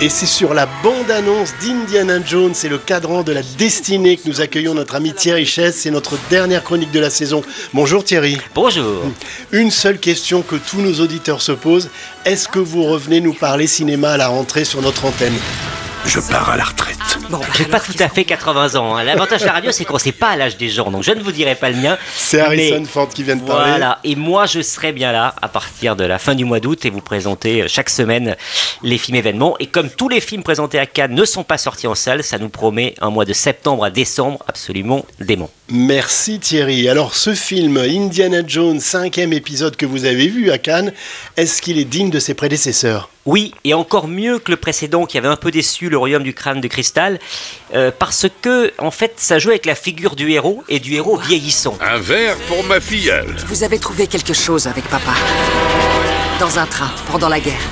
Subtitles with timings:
[0.00, 4.40] Et c'est sur la bande-annonce d'Indiana Jones et le cadran de la destinée que nous
[4.40, 5.76] accueillons notre ami Thierry Chess.
[5.76, 7.42] C'est notre dernière chronique de la saison.
[7.72, 8.38] Bonjour Thierry.
[8.54, 9.02] Bonjour.
[9.52, 11.90] Une seule question que tous nos auditeurs se posent.
[12.24, 15.38] Est-ce que vous revenez nous parler cinéma à la rentrée sur notre antenne?
[16.06, 16.98] Je pars à la retraite.
[17.30, 18.96] Bon, bah, j'ai pas tout à fait 80 ans.
[18.96, 19.04] Hein.
[19.04, 20.90] L'avantage de la radio, c'est qu'on sait pas l'âge des gens.
[20.90, 21.98] Donc je ne vous dirai pas le mien.
[22.16, 23.70] C'est Harrison Ford qui vient de parler.
[23.70, 23.98] Voilà.
[24.04, 26.90] Et moi, je serai bien là à partir de la fin du mois d'août et
[26.90, 28.36] vous présenter euh, chaque semaine
[28.82, 29.56] les films événements.
[29.58, 32.38] Et comme tous les films présentés à Cannes ne sont pas sortis en salle, ça
[32.38, 35.50] nous promet un mois de septembre à décembre absolument dément.
[35.70, 36.90] Merci Thierry.
[36.90, 40.92] Alors ce film, Indiana Jones, cinquième épisode que vous avez vu à Cannes,
[41.38, 43.08] est-ce qu'il est digne de ses prédécesseurs?
[43.24, 46.34] Oui, et encore mieux que le précédent qui avait un peu déçu le royaume du
[46.34, 47.18] crâne de cristal,
[47.72, 51.16] euh, parce que en fait ça joue avec la figure du héros et du héros
[51.16, 51.78] vieillissant.
[51.80, 53.34] Un verre pour ma filleule.
[53.46, 55.14] Vous avez trouvé quelque chose avec papa.
[56.40, 57.62] Dans un train, pendant la guerre.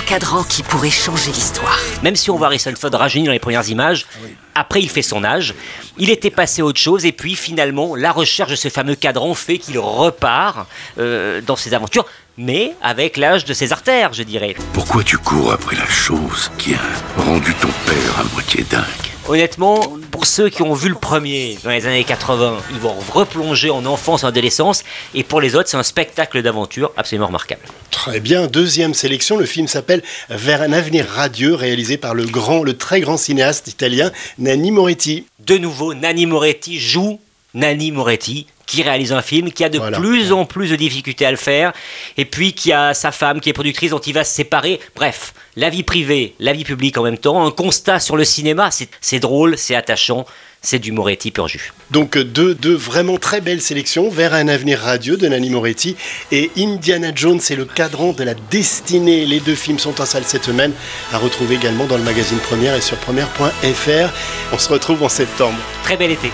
[0.00, 1.78] Un cadran qui pourrait changer l'histoire.
[2.02, 4.06] Même si on voit Harrison Ford rajeunir dans les premières images,
[4.54, 5.54] après il fait son âge,
[5.98, 9.34] il était passé à autre chose et puis finalement la recherche de ce fameux cadran
[9.34, 10.66] fait qu'il repart
[10.98, 12.06] euh, dans ses aventures
[12.38, 14.56] mais avec l'âge de ses artères, je dirais.
[14.72, 19.09] Pourquoi tu cours après la chose qui a rendu ton père à moitié dingue?
[19.30, 19.78] Honnêtement,
[20.10, 23.86] pour ceux qui ont vu le premier dans les années 80, ils vont replonger en
[23.86, 24.82] enfance, en adolescence,
[25.14, 27.62] et pour les autres, c'est un spectacle d'aventure absolument remarquable.
[27.92, 32.64] Très bien, deuxième sélection, le film s'appelle Vers un avenir radieux, réalisé par le grand,
[32.64, 35.26] le très grand cinéaste italien Nanni Moretti.
[35.46, 37.20] De nouveau, Nanni Moretti joue
[37.54, 41.30] Nanni Moretti, qui réalise un film, qui a de plus en plus de difficultés à
[41.30, 41.72] le faire,
[42.16, 44.78] et puis qui a sa femme qui est productrice dont il va se séparer.
[44.94, 48.70] Bref, la vie privée, la vie publique en même temps, un constat sur le cinéma,
[49.00, 50.24] c'est drôle, c'est attachant.
[50.62, 51.72] C'est du Moretti pur jus.
[51.90, 55.96] Donc deux, deux, vraiment très belles sélections vers un avenir radieux de Nanni Moretti
[56.32, 59.24] et Indiana Jones c'est le cadran de la destinée.
[59.24, 60.72] Les deux films sont en salle cette semaine,
[61.14, 64.12] à retrouver également dans le magazine Première et sur première.fr.
[64.52, 65.56] On se retrouve en septembre.
[65.82, 66.30] Très bel été.